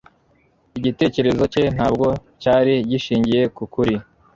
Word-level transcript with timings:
Igitekerezo 0.77 1.43
cye 1.53 1.63
ntabwo 1.75 2.07
cyari 2.41 2.73
gishingiye 2.89 3.41
ku 3.55 3.63
kuri 3.73 3.95